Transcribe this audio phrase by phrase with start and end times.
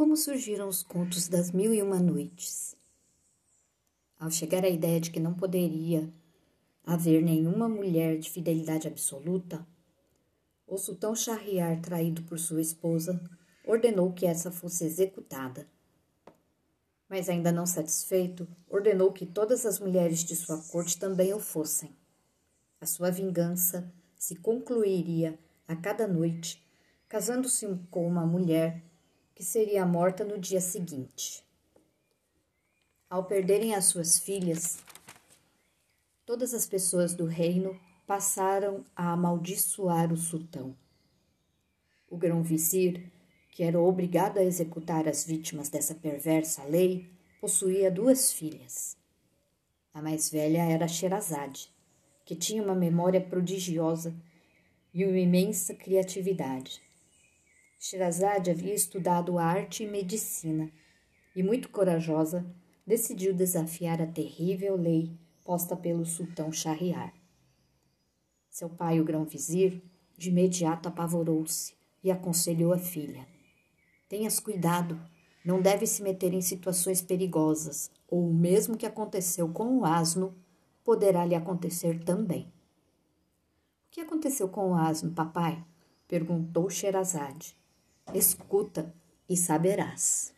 [0.00, 2.74] Como surgiram os contos das Mil e Uma Noites?
[4.18, 6.10] Ao chegar à ideia de que não poderia
[6.86, 9.62] haver nenhuma mulher de fidelidade absoluta,
[10.66, 13.20] o sultão Shahriar, traído por sua esposa,
[13.62, 15.68] ordenou que essa fosse executada.
[17.06, 21.94] Mas ainda não satisfeito, ordenou que todas as mulheres de sua corte também o fossem.
[22.80, 25.38] A sua vingança se concluiria
[25.68, 26.66] a cada noite,
[27.06, 28.82] casando-se com uma mulher
[29.40, 31.42] que seria morta no dia seguinte.
[33.08, 34.76] Ao perderem as suas filhas,
[36.26, 37.74] todas as pessoas do reino
[38.06, 40.76] passaram a amaldiçoar o sultão.
[42.10, 43.10] O grão-vizir,
[43.50, 48.94] que era obrigado a executar as vítimas dessa perversa lei, possuía duas filhas.
[49.94, 51.72] A mais velha era Sherazade,
[52.26, 54.14] que tinha uma memória prodigiosa
[54.92, 56.89] e uma imensa criatividade.
[57.82, 60.70] Sherazade havia estudado arte e medicina
[61.34, 62.44] e, muito corajosa,
[62.86, 67.14] decidiu desafiar a terrível lei posta pelo sultão Shahriar.
[68.50, 69.82] Seu pai, o grão-vizir,
[70.14, 73.26] de imediato apavorou-se e aconselhou a filha:
[74.10, 75.00] Tenhas cuidado,
[75.42, 80.36] não deve se meter em situações perigosas, ou o mesmo que aconteceu com o asno
[80.84, 82.42] poderá lhe acontecer também.
[82.42, 85.64] O que aconteceu com o asno, papai?
[86.06, 87.58] perguntou Sherazade.
[88.14, 88.92] Escuta
[89.28, 90.32] e saberás.